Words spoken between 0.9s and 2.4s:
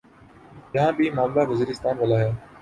بھی معاملہ وزیرستان والا ہے۔